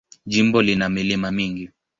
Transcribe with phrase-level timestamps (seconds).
[0.31, 1.65] Jimbo lina milima mingi.